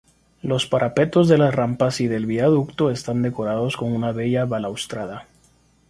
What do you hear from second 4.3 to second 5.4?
balaustrada.